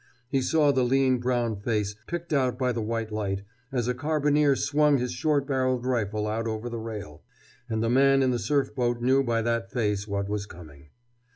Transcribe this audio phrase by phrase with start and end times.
[0.31, 4.55] He saw the lean brown face, picked out by the white light, as a carbineer
[4.55, 8.99] swung his short barreled rifle out over the rail—and the man in the surf boat
[8.99, 10.89] knew by that face what was coming.